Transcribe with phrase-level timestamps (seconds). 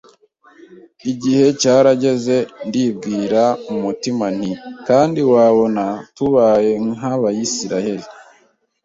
[1.11, 4.51] Igihe cyarageze, ndibwira mu mutima nti
[4.87, 5.83] kandi wabona
[6.15, 8.07] tubaye nk’Abisirayeri